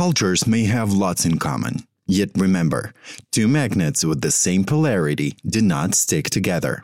[0.00, 1.74] cultures may have lots in common.
[2.06, 2.94] Yet remember,
[3.32, 6.82] two magnets with the same polarity do not stick together.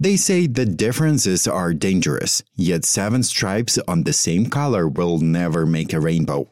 [0.00, 5.64] They say that differences are dangerous, yet seven stripes on the same color will never
[5.64, 6.50] make a rainbow.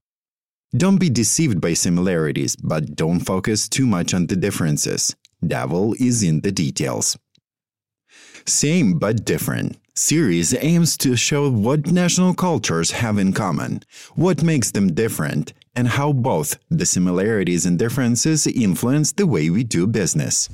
[0.70, 5.16] Don't be deceived by similarities, but don't focus too much on the differences.
[5.44, 7.18] Devil is in the details.
[8.46, 9.76] Same but different.
[9.96, 13.82] Series aims to show what national cultures have in common,
[14.14, 19.62] what makes them different, and how both the similarities and differences influence the way we
[19.62, 20.48] do business.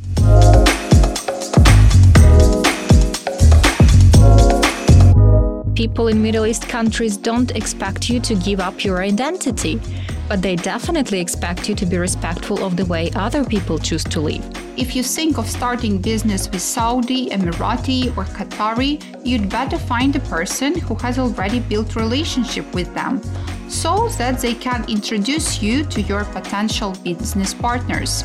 [5.75, 9.81] People in Middle East countries don't expect you to give up your identity,
[10.29, 14.21] but they definitely expect you to be respectful of the way other people choose to
[14.21, 14.45] live.
[14.77, 20.21] If you think of starting business with Saudi, Emirati, or Qatari, you'd better find a
[20.21, 23.23] person who has already built relationship with them
[23.75, 28.23] so that they can introduce you to your potential business partners.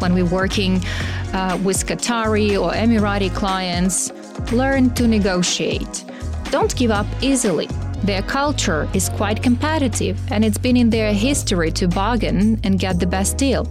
[0.00, 0.84] When we're working
[1.32, 4.12] uh, with Qatari or Emirati clients,
[4.52, 6.04] learn to negotiate
[6.52, 7.66] don't give up easily.
[8.04, 13.00] Their culture is quite competitive, and it's been in their history to bargain and get
[13.00, 13.64] the best deal.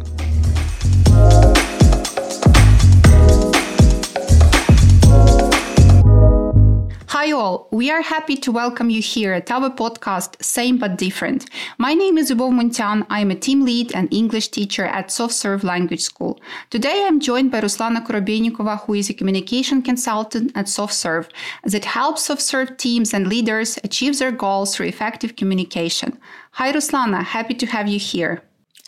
[7.52, 7.67] All.
[7.71, 11.41] We are happy to welcome you here at our podcast, Same But Different.
[11.77, 13.05] My name is Liubov Muntian.
[13.09, 16.39] I am a team lead and English teacher at SoftServe Language School.
[16.69, 21.27] Today, I'm joined by Ruslana Korobeinikova, who is a communication consultant at SoftServe
[21.66, 26.17] that helps SoftServe teams and leaders achieve their goals through effective communication.
[26.53, 27.21] Hi, Ruslana.
[27.23, 28.43] Happy to have you here.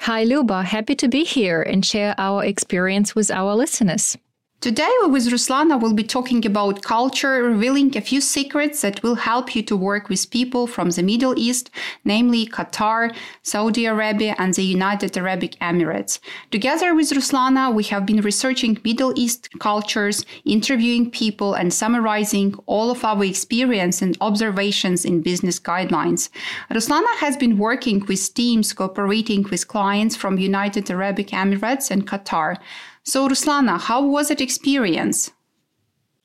[0.08, 0.64] Hi, Luba.
[0.64, 4.18] Happy to be here and share our experience with our listeners.
[4.64, 9.58] Today, with Ruslana, we'll be talking about culture, revealing a few secrets that will help
[9.58, 11.70] you to work with people from the Middle East,
[12.06, 16.20] namely Qatar, Saudi Arabia, and the United Arab Emirates.
[16.50, 22.90] Together with Ruslana, we have been researching Middle East cultures, interviewing people, and summarizing all
[22.90, 26.30] of our experience and observations in business guidelines.
[26.72, 32.56] Ruslana has been working with teams cooperating with clients from United Arab Emirates and Qatar.
[33.04, 35.32] So, Ruslana, how was it experience?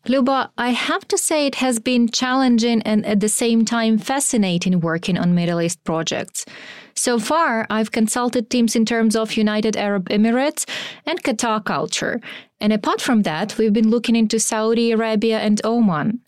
[0.07, 4.81] Luba, I have to say it has been challenging and at the same time fascinating
[4.81, 6.47] working on Middle East projects.
[6.95, 10.69] So far, I've consulted teams in terms of United Arab Emirates
[11.05, 12.21] and Qatar culture.
[12.61, 16.21] And apart from that, we've been looking into Saudi Arabia and Oman.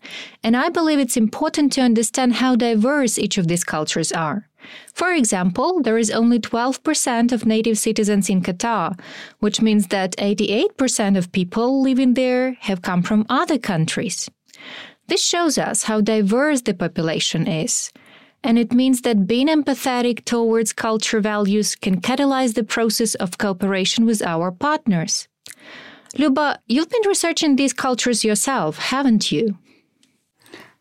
[0.42, 4.49] And I believe it's important to understand how diverse each of these cultures are.
[4.94, 8.98] For example, there is only 12% of native citizens in Qatar,
[9.38, 14.28] which means that 88% of people living there have come from other countries.
[15.08, 17.90] This shows us how diverse the population is.
[18.42, 24.06] And it means that being empathetic towards culture values can catalyze the process of cooperation
[24.06, 25.28] with our partners.
[26.18, 29.58] Luba, you've been researching these cultures yourself, haven't you?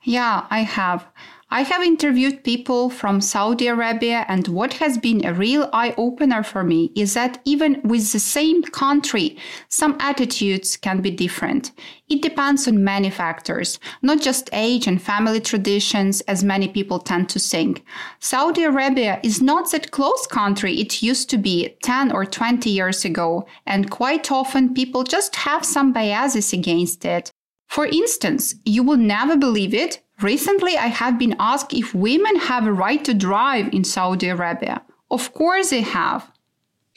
[0.04, 1.06] Yeah, I have.
[1.52, 6.44] I have interviewed people from Saudi Arabia, and what has been a real eye opener
[6.44, 9.36] for me is that even with the same country,
[9.68, 11.72] some attitudes can be different.
[12.08, 17.30] It depends on many factors, not just age and family traditions, as many people tend
[17.30, 17.84] to think.
[18.20, 23.04] Saudi Arabia is not that close country it used to be 10 or 20 years
[23.04, 27.32] ago, and quite often people just have some biases against it.
[27.70, 32.68] For instance, you will never believe it, Recently, I have been asked if women have
[32.68, 34.82] a right to drive in Saudi Arabia.
[35.10, 36.30] Of course, they have.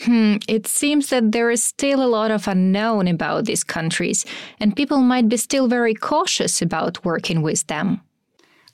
[0.00, 4.24] Hmm, it seems that there is still a lot of unknown about these countries,
[4.58, 8.00] and people might be still very cautious about working with them.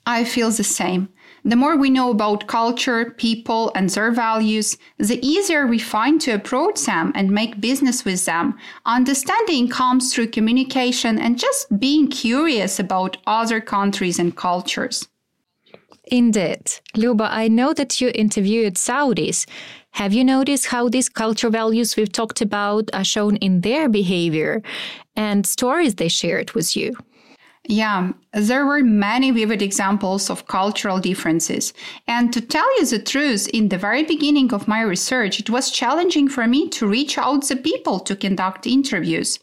[0.09, 1.09] I feel the same.
[1.45, 6.31] The more we know about culture, people, and their values, the easier we find to
[6.31, 8.57] approach them and make business with them.
[8.87, 15.07] Understanding comes through communication and just being curious about other countries and cultures.
[16.11, 16.65] Indeed.
[16.95, 19.47] Luba, I know that you interviewed Saudis.
[19.91, 24.63] Have you noticed how these cultural values we've talked about are shown in their behavior
[25.15, 26.95] and stories they shared with you?
[27.71, 31.71] Yeah, there were many vivid examples of cultural differences.
[32.07, 35.69] And to tell you the truth, in the very beginning of my research, it was
[35.69, 39.37] challenging for me to reach out the people to conduct interviews.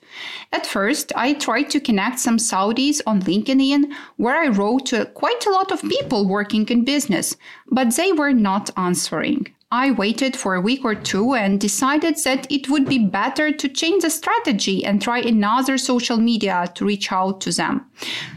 [0.53, 5.47] At first, I tried to connect some Saudis on LinkedIn, where I wrote to quite
[5.47, 7.37] a lot of people working in business,
[7.71, 9.55] but they were not answering.
[9.77, 13.69] I waited for a week or two and decided that it would be better to
[13.69, 17.85] change the strategy and try another social media to reach out to them.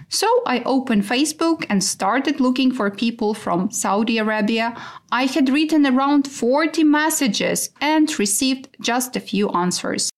[0.10, 4.76] So I opened Facebook and started looking for people from Saudi Arabia.
[5.14, 10.12] I had written around 40 messages and received just a few answers.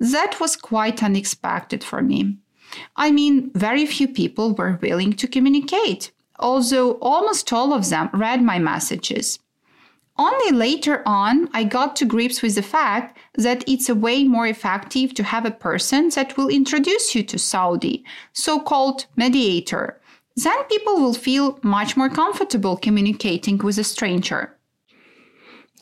[0.00, 2.38] That was quite unexpected for me.
[2.96, 8.42] I mean, very few people were willing to communicate, although almost all of them read
[8.42, 9.38] my messages.
[10.18, 14.46] Only later on, I got to grips with the fact that it's a way more
[14.46, 20.00] effective to have a person that will introduce you to Saudi, so called mediator.
[20.36, 24.56] Then people will feel much more comfortable communicating with a stranger.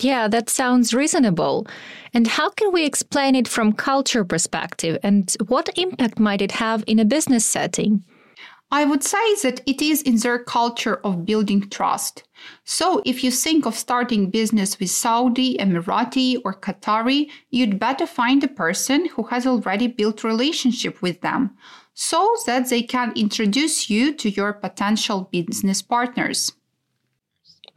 [0.01, 1.67] Yeah, that sounds reasonable.
[2.13, 6.83] And how can we explain it from culture perspective and what impact might it have
[6.87, 8.05] in a business setting?
[8.75, 12.25] I would say that it is in their culture of building trust.
[12.65, 18.43] So, if you think of starting business with Saudi, Emirati, or Qatari, you'd better find
[18.43, 21.53] a person who has already built relationship with them
[21.95, 26.51] so that they can introduce you to your potential business partners.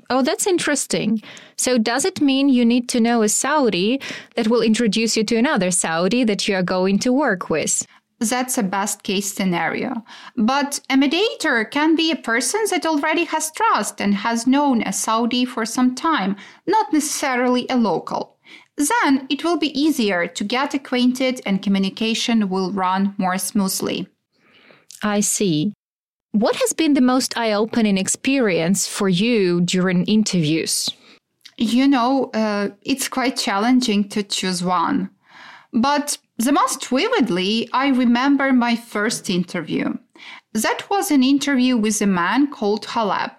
[0.10, 1.22] Oh, that's interesting.
[1.58, 4.02] So, does it mean you need to know a Saudi
[4.36, 7.86] that will introduce you to another Saudi that you are going to work with?
[8.20, 10.04] That's a best case scenario.
[10.36, 14.94] But a mediator can be a person that already has trust and has known a
[14.94, 16.36] Saudi for some time,
[16.66, 18.38] not necessarily a local.
[18.76, 24.08] Then it will be easier to get acquainted and communication will run more smoothly.
[25.04, 25.74] I see.
[26.32, 30.90] What has been the most eye opening experience for you during interviews?
[31.58, 35.10] You know, uh, it's quite challenging to choose one.
[35.74, 39.98] But the most vividly, I remember my first interview.
[40.54, 43.32] That was an interview with a man called Haleb.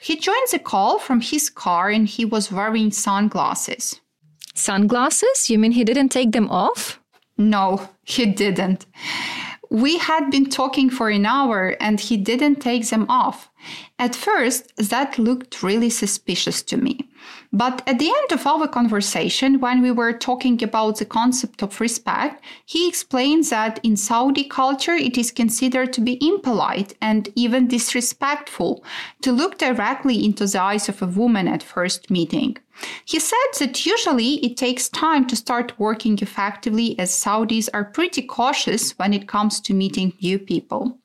[0.00, 4.00] He joined the call from his car and he was wearing sunglasses.
[4.54, 5.50] Sunglasses?
[5.50, 7.00] You mean he didn't take them off?
[7.36, 8.86] No, he didn't.
[9.70, 13.50] We had been talking for an hour and he didn't take them off.
[13.98, 17.08] At first, that looked really suspicious to me.
[17.52, 21.80] But at the end of our conversation, when we were talking about the concept of
[21.80, 27.66] respect, he explained that in Saudi culture it is considered to be impolite and even
[27.66, 28.84] disrespectful
[29.22, 32.58] to look directly into the eyes of a woman at first meeting.
[33.06, 38.22] He said that usually it takes time to start working effectively as Saudis are pretty
[38.22, 40.98] cautious when it comes to meeting new people.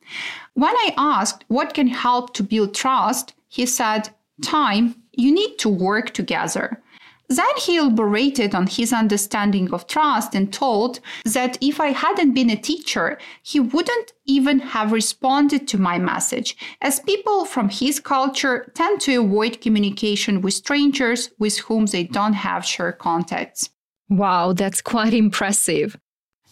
[0.53, 4.09] When I asked what can help to build trust, he said,
[4.41, 6.81] time you need to work together.
[7.29, 12.49] Then he elaborated on his understanding of trust and told that if I hadn't been
[12.49, 18.71] a teacher, he wouldn't even have responded to my message, as people from his culture
[18.75, 23.69] tend to avoid communication with strangers with whom they don't have shared contacts.
[24.09, 25.97] Wow, that's quite impressive.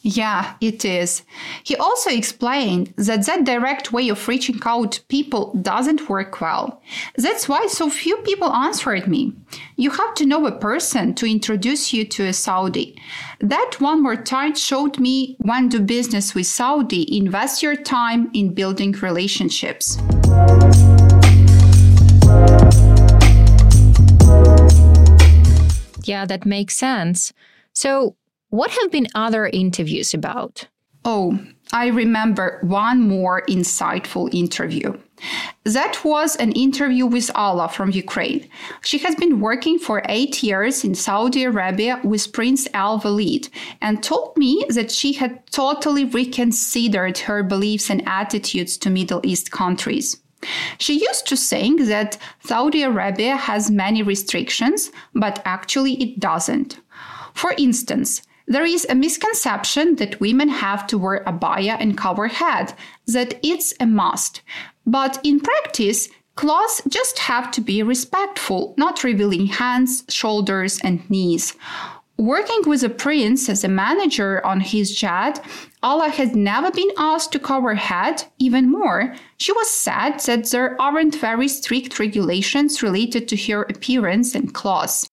[0.04, 1.22] Yeah, it is.
[1.64, 6.82] He also explained that that direct way of reaching out to people doesn't work well.
[7.18, 9.34] That's why so few people answered me.
[9.76, 13.00] You have to know a person to introduce you to a Saudi.
[13.42, 18.56] That one more time showed me when do business with Saudi, invest your time in
[18.56, 20.00] building relationships.
[26.04, 27.34] Yeah, that makes sense.
[27.74, 28.16] So,
[28.52, 30.68] what have been other interviews about?
[31.04, 31.40] Oh,
[31.72, 35.00] I remember one more insightful interview.
[35.64, 38.48] That was an interview with Alla from Ukraine.
[38.84, 43.48] She has been working for eight years in Saudi Arabia with Prince Al Walid
[43.82, 49.52] and told me that she had totally reconsidered her beliefs and attitudes to Middle East
[49.52, 50.18] countries.
[50.78, 56.80] She used to think that Saudi Arabia has many restrictions, but actually it doesn't.
[57.34, 62.74] For instance, there is a misconception that women have to wear abaya and cover head,
[63.08, 64.42] that it's a must.
[64.86, 71.56] But in practice, clothes just have to be respectful, not revealing hands, shoulders, and knees.
[72.18, 75.44] Working with a prince as a manager on his jet,
[75.82, 78.26] Alla has never been asked to cover head.
[78.38, 84.36] Even more, she was sad that there aren't very strict regulations related to her appearance
[84.36, 85.10] and clothes.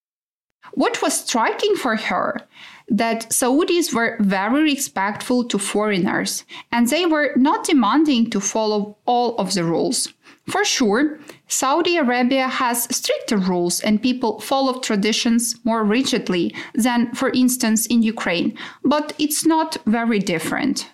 [0.73, 2.47] What was striking for her
[2.89, 9.37] that Saudis were very respectful to foreigners and they were not demanding to follow all
[9.37, 10.13] of the rules.
[10.49, 11.19] For sure,
[11.49, 18.03] Saudi Arabia has stricter rules and people follow traditions more rigidly than, for instance, in
[18.03, 20.91] Ukraine, but it's not very different.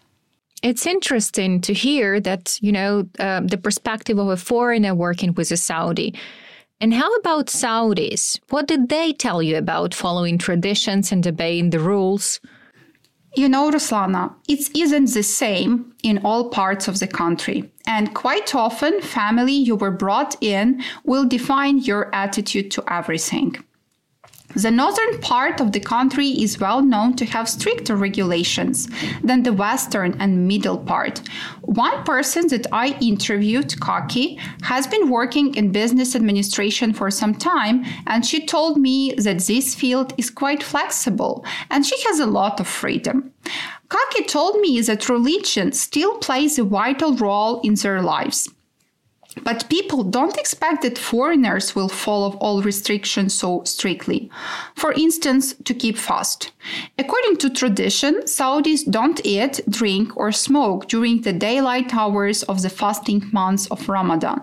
[0.63, 5.53] It's interesting to hear that, you know, uh, the perspective of a foreigner working with
[5.53, 6.15] a Saudi
[6.85, 8.39] And how about Saudis?
[8.51, 12.41] What did they tell you about following traditions and obeying the rules?
[13.35, 17.73] You know, Ruslana, it isn't the same in all parts of the country.
[17.87, 23.57] And quite often, family you were brought in will define your attitude to everything.
[24.57, 28.89] The northern part of the country is well known to have stricter regulations
[29.23, 31.21] than the western and middle part.
[31.63, 37.85] One person that I interviewed, Kaki, has been working in business administration for some time,
[38.07, 42.61] and she told me that this field is quite flexible and she has a lot
[42.61, 43.33] of freedom.
[43.89, 48.49] Kaki told me that religion still plays a vital role in their lives.
[49.43, 54.31] But people don't expect that foreigners will follow all restrictions so strictly.
[54.77, 56.53] For instance, to keep fast.
[56.99, 62.71] According to tradition, Saudis don't eat, drink, or smoke during the daylight hours of the
[62.71, 64.41] fasting months of Ramadan.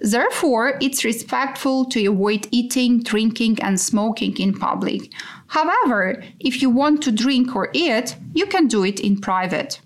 [0.00, 5.12] Therefore, it's respectful to avoid eating, drinking, and smoking in public.
[5.46, 9.80] However, if you want to drink or eat, you can do it in private.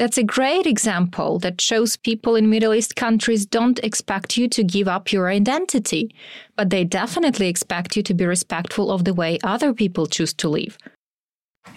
[0.00, 4.64] That's a great example that shows people in Middle East countries don't expect you to
[4.64, 6.14] give up your identity,
[6.56, 10.48] but they definitely expect you to be respectful of the way other people choose to
[10.48, 10.78] live.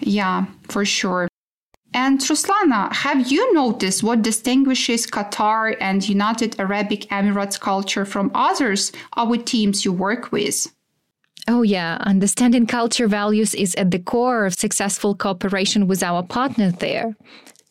[0.00, 1.28] Yeah, for sure.
[1.92, 8.90] And Ruslana, have you noticed what distinguishes Qatar and United Arabic Emirates culture from others
[9.18, 10.72] our teams you work with?
[11.46, 11.98] Oh, yeah.
[12.00, 17.14] Understanding culture values is at the core of successful cooperation with our partners there.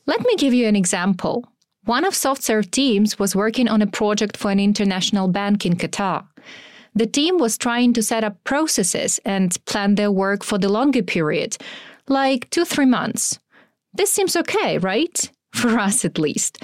[0.05, 1.45] Let me give you an example.
[1.85, 6.25] One of SoftServe teams was working on a project for an international bank in Qatar.
[6.95, 11.03] The team was trying to set up processes and plan their work for the longer
[11.03, 11.57] period,
[12.07, 13.39] like two, three months.
[13.93, 15.29] This seems okay, right?
[15.53, 16.63] For us at least.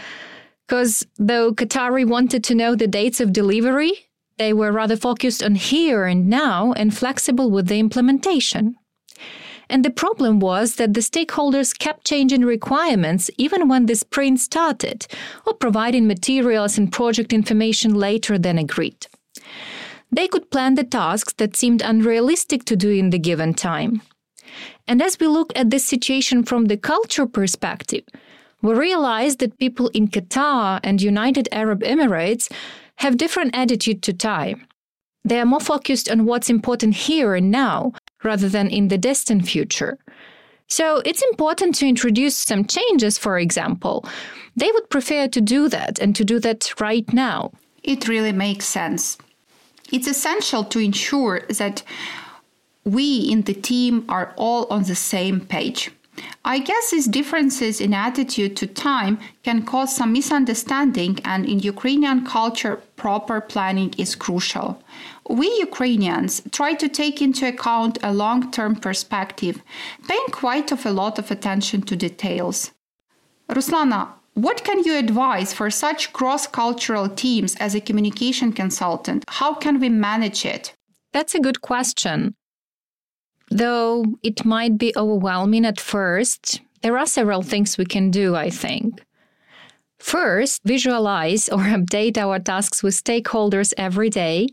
[0.67, 3.93] Because though Qatari wanted to know the dates of delivery,
[4.38, 8.75] they were rather focused on here and now and flexible with the implementation.
[9.70, 15.06] And the problem was that the stakeholders kept changing requirements even when the sprint started,
[15.46, 19.06] or providing materials and project information later than agreed.
[20.12, 24.02] They could plan the tasks that seemed unrealistic to do in the given time.
[24.88, 28.04] And as we look at this situation from the culture perspective,
[28.64, 32.52] we realize that people in Qatar and United Arab Emirates
[32.98, 34.66] have different attitude to time.
[35.24, 39.48] They are more focused on what's important here and now rather than in the distant
[39.48, 39.98] future.
[40.68, 44.06] So it's important to introduce some changes, for example.
[44.56, 47.52] They would prefer to do that and to do that right now.
[47.84, 49.18] It really makes sense.
[49.92, 51.82] It's essential to ensure that
[52.84, 55.92] we in the team are all on the same page.
[56.46, 62.26] I guess these differences in attitude to time can cause some misunderstanding, and in Ukrainian
[62.26, 64.82] culture, proper planning is crucial.
[65.30, 69.62] We Ukrainians try to take into account a long term perspective,
[70.08, 72.72] paying quite of a lot of attention to details.
[73.50, 79.26] Ruslana, what can you advise for such cross cultural teams as a communication consultant?
[79.28, 80.74] How can we manage it?
[81.12, 82.36] That's a good question.
[83.51, 88.50] Though it might be overwhelming at first, there are several things we can do, I
[88.50, 89.01] think.
[90.00, 94.48] First, visualize or update our tasks with stakeholders every day,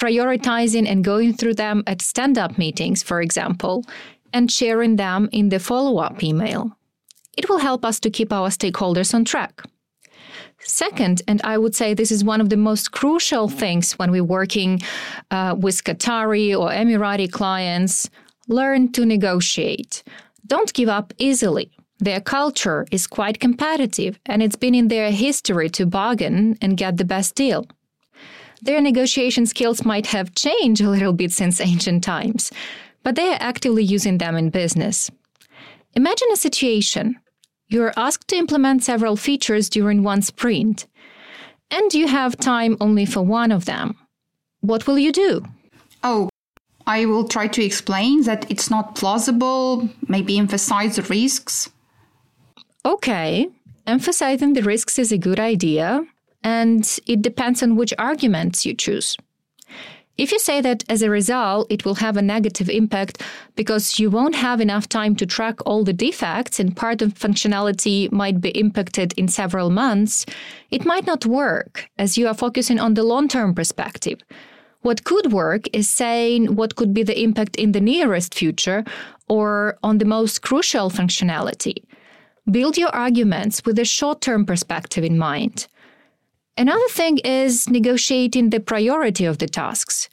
[0.00, 3.84] prioritizing and going through them at stand up meetings, for example,
[4.32, 6.76] and sharing them in the follow up email.
[7.36, 9.62] It will help us to keep our stakeholders on track.
[10.62, 14.22] Second, and I would say this is one of the most crucial things when we're
[14.24, 14.80] working
[15.30, 18.10] uh, with Qatari or Emirati clients,
[18.48, 20.02] learn to negotiate.
[20.46, 21.70] Don't give up easily.
[21.98, 26.96] Their culture is quite competitive, and it's been in their history to bargain and get
[26.96, 27.66] the best deal.
[28.62, 32.50] Their negotiation skills might have changed a little bit since ancient times,
[33.02, 35.10] but they are actively using them in business.
[35.94, 37.19] Imagine a situation
[37.70, 40.86] you're asked to implement several features during one sprint,
[41.70, 43.96] and you have time only for one of them.
[44.60, 45.44] What will you do?
[46.02, 46.28] Oh,
[46.86, 51.70] I will try to explain that it's not plausible, maybe emphasize the risks.
[52.84, 53.48] Okay,
[53.86, 56.04] emphasizing the risks is a good idea,
[56.42, 59.16] and it depends on which arguments you choose.
[60.20, 63.22] If you say that as a result, it will have a negative impact
[63.56, 68.12] because you won't have enough time to track all the defects and part of functionality
[68.12, 70.26] might be impacted in several months,
[70.70, 74.20] it might not work as you are focusing on the long term perspective.
[74.82, 78.84] What could work is saying what could be the impact in the nearest future
[79.30, 81.82] or on the most crucial functionality.
[82.50, 85.66] Build your arguments with a short term perspective in mind.
[86.56, 90.08] Another thing is negotiating the priority of the tasks.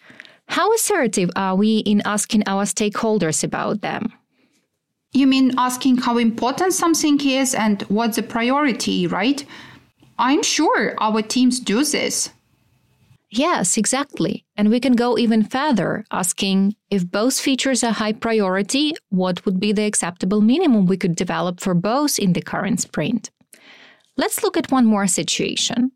[0.50, 4.13] How assertive are we in asking our stakeholders about them?
[5.12, 9.44] You mean asking how important something is and what's the priority, right?
[10.20, 12.29] I'm sure our teams do this.
[13.29, 14.46] Yes, exactly.
[14.56, 19.60] And we can go even further, asking if both features are high priority, what would
[19.60, 23.29] be the acceptable minimum we could develop for both in the current sprint?
[24.15, 25.91] Let's look at one more situation.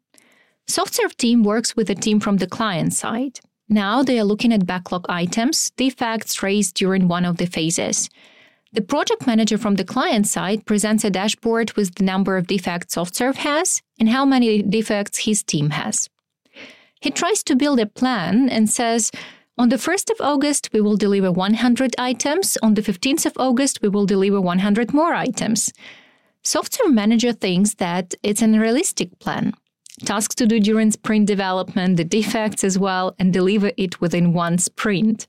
[0.70, 3.40] SoftServe team works with a team from the client side.
[3.68, 8.10] Now they are looking at backlog items, defects raised during one of the phases.
[8.74, 12.96] The project manager from the client side presents a dashboard with the number of defects
[12.96, 16.10] SoftServe has and how many defects his team has.
[17.02, 19.12] He tries to build a plan and says,
[19.58, 22.58] on the 1st of August, we will deliver 100 items.
[22.64, 25.74] On the 15th of August, we will deliver 100 more items.
[26.44, 29.54] SoftServe manager thinks that it's an unrealistic plan
[30.02, 34.58] tasks to do during sprint development, the defects as well, and deliver it within one
[34.58, 35.28] sprint.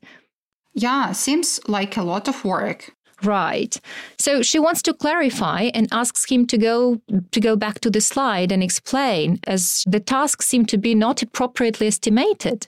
[0.73, 2.93] Yeah, seems like a lot of work.
[3.23, 3.79] Right.
[4.17, 7.01] So she wants to clarify and asks him to go
[7.31, 11.21] to go back to the slide and explain as the tasks seem to be not
[11.21, 12.67] appropriately estimated.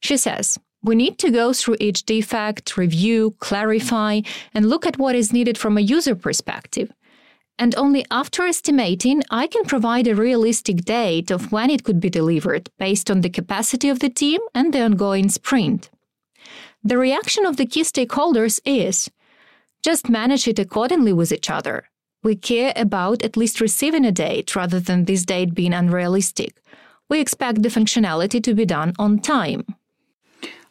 [0.00, 4.20] She says, we need to go through each defect, review, clarify,
[4.54, 6.92] and look at what is needed from a user perspective
[7.58, 12.10] and only after estimating, I can provide a realistic date of when it could be
[12.10, 15.90] delivered based on the capacity of the team and the ongoing sprint.
[16.84, 19.10] The reaction of the key stakeholders is
[19.82, 21.88] just manage it accordingly with each other.
[22.22, 26.60] We care about at least receiving a date rather than this date being unrealistic.
[27.08, 29.64] We expect the functionality to be done on time.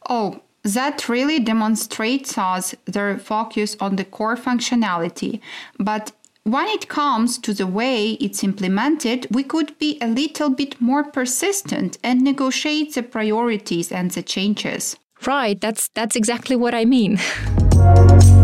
[0.09, 5.39] Oh, that really demonstrates us their focus on the core functionality,
[5.79, 6.11] but
[6.47, 11.03] when it comes to the way it's implemented, we could be a little bit more
[11.03, 14.95] persistent and negotiate the priorities and the changes.
[15.25, 17.19] Right, that's that's exactly what I mean.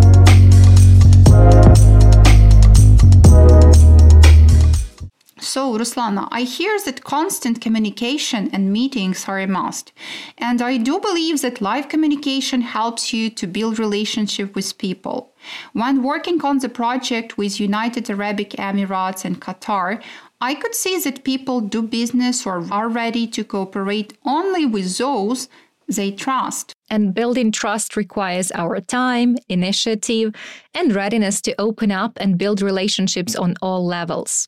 [5.43, 9.91] So, Ruslana, I hear that constant communication and meetings are a must.
[10.37, 15.33] And I do believe that live communication helps you to build relationship with people.
[15.73, 20.01] When working on the project with United Arab Emirates and Qatar,
[20.39, 25.49] I could see that people do business or are ready to cooperate only with those
[25.87, 26.73] they trust.
[26.89, 30.33] And building trust requires our time, initiative,
[30.73, 34.47] and readiness to open up and build relationships on all levels.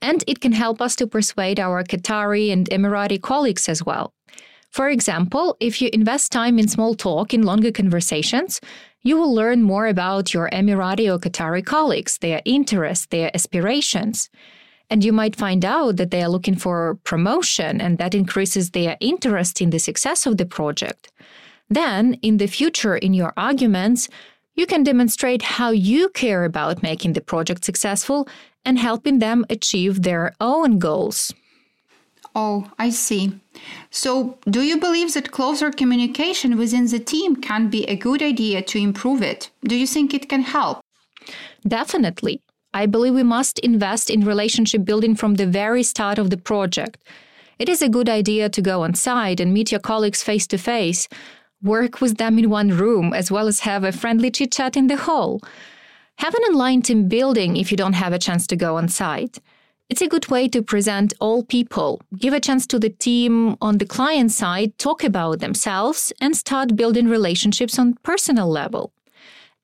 [0.00, 4.12] And it can help us to persuade our Qatari and Emirati colleagues as well.
[4.70, 8.60] For example, if you invest time in small talk in longer conversations,
[9.02, 14.30] you will learn more about your Emirati or Qatari colleagues, their interests, their aspirations.
[14.90, 18.96] And you might find out that they are looking for promotion, and that increases their
[19.00, 21.10] interest in the success of the project.
[21.68, 24.08] Then, in the future, in your arguments,
[24.54, 28.28] you can demonstrate how you care about making the project successful
[28.64, 31.32] and helping them achieve their own goals.
[32.34, 33.38] Oh, I see.
[33.90, 38.62] So, do you believe that closer communication within the team can be a good idea
[38.62, 39.50] to improve it?
[39.62, 40.80] Do you think it can help?
[41.66, 42.40] Definitely.
[42.74, 46.98] I believe we must invest in relationship building from the very start of the project.
[47.60, 50.58] It is a good idea to go on site and meet your colleagues face to
[50.58, 51.08] face,
[51.62, 54.88] work with them in one room, as well as have a friendly chit chat in
[54.88, 55.40] the hall.
[56.18, 59.38] Have an online team building if you don't have a chance to go on site.
[59.88, 63.78] It's a good way to present all people, give a chance to the team on
[63.78, 68.93] the client side, talk about themselves, and start building relationships on personal level.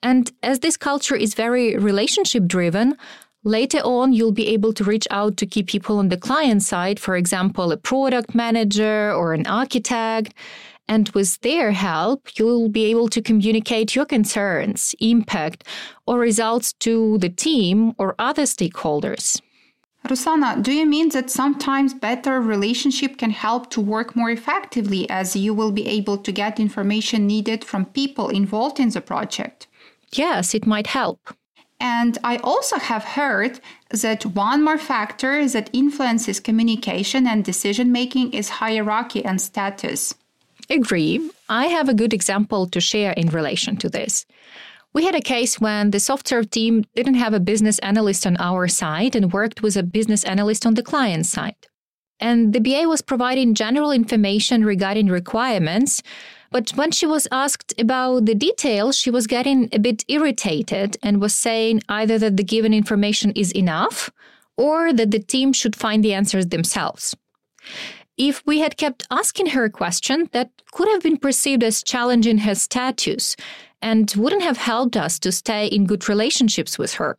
[0.02, 2.96] And as this culture is very relationship driven,
[3.44, 6.98] later on you'll be able to reach out to key people on the client side,
[6.98, 10.34] for example, a product manager or an architect.
[10.88, 15.64] And with their help, you'll be able to communicate your concerns, impact,
[16.06, 19.40] or results to the team or other stakeholders.
[20.08, 25.36] Ruslana, do you mean that sometimes better relationship can help to work more effectively as
[25.36, 29.68] you will be able to get information needed from people involved in the project?
[30.12, 31.34] Yes, it might help.
[31.80, 38.34] And I also have heard that one more factor that influences communication and decision making
[38.34, 40.14] is hierarchy and status.
[40.68, 41.30] Agree.
[41.48, 44.26] I have a good example to share in relation to this.
[44.92, 48.68] We had a case when the SoftServe team didn't have a business analyst on our
[48.68, 51.66] side and worked with a business analyst on the client side.
[52.18, 56.02] And the BA was providing general information regarding requirements,
[56.50, 61.20] but when she was asked about the details, she was getting a bit irritated and
[61.20, 64.10] was saying either that the given information is enough
[64.56, 67.16] or that the team should find the answers themselves.
[68.16, 72.38] If we had kept asking her a question, that could have been perceived as challenging
[72.38, 73.36] her status
[73.80, 77.16] and wouldn't have helped us to stay in good relationships with her.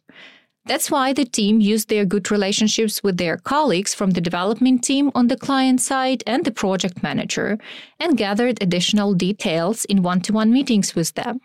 [0.66, 5.12] That's why the team used their good relationships with their colleagues from the development team
[5.16, 7.58] on the client side and the project manager
[8.00, 11.40] and gathered additional details in one to one meetings with them.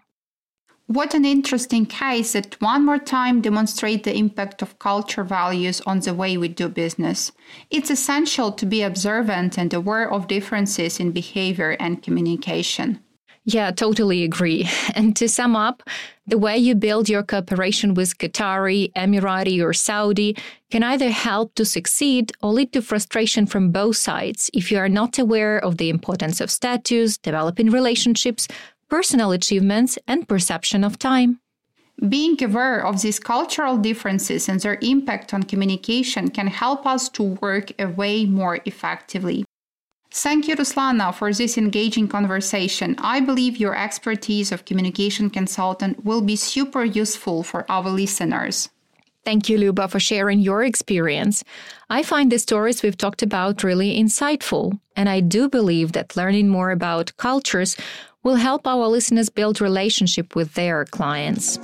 [0.88, 5.98] What an interesting case that one more time demonstrates the impact of culture values on
[5.98, 7.32] the way we do business.
[7.70, 13.00] It's essential to be observant and aware of differences in behavior and communication.
[13.48, 14.68] Yeah, totally agree.
[14.96, 15.84] And to sum up,
[16.26, 20.36] the way you build your cooperation with Qatari, Emirati, or Saudi
[20.72, 24.88] can either help to succeed or lead to frustration from both sides if you are
[24.88, 28.48] not aware of the importance of status, developing relationships,
[28.90, 31.38] personal achievements, and perception of time.
[32.08, 37.22] Being aware of these cultural differences and their impact on communication can help us to
[37.22, 39.44] work way more effectively.
[40.18, 42.96] Thank you, Ruslana, for this engaging conversation.
[42.98, 48.70] I believe your expertise of communication consultant will be super useful for our listeners.
[49.26, 51.44] Thank you, Luba, for sharing your experience.
[51.90, 56.48] I find the stories we've talked about really insightful, and I do believe that learning
[56.48, 57.76] more about cultures
[58.22, 61.58] will help our listeners build relationship with their clients.